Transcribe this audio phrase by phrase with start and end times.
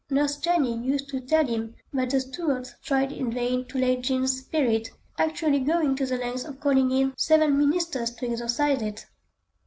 [0.09, 4.39] Nurse Jenny used to tell him that the Stuarts tried in vain to lay Jean's
[4.39, 4.89] spirit,
[5.19, 9.05] actually going to the length of calling in seven ministers to exorcise it.